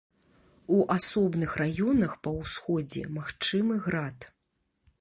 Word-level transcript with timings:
У 0.77 0.77
асобных 0.95 1.51
раёнах 1.61 2.15
па 2.27 2.33
ўсходзе 2.39 3.03
магчымы 3.19 3.75
град. 3.89 4.17